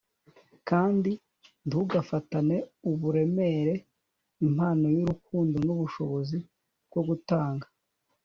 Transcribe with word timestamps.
kandi 0.69 1.11
ntugafatane 1.67 2.57
uburemere 2.89 3.73
impano 4.45 4.85
yurukundo 4.95 5.55
nubushobozi 5.65 6.37
bwo 6.87 7.01
gutanga 7.07 7.65